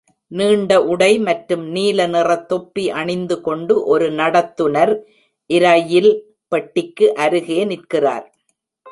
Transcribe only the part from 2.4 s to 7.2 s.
தொப்பி அணிந்துகொண்டு ஒரு நடத்துனர் இரயில் பெட்டிக்கு